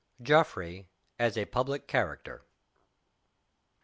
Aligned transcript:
GEOFFREY 0.23 0.87
AS 1.19 1.37
A 1.37 1.45
PUBLIC 1.45 1.87
CHARACTER. 1.87 2.43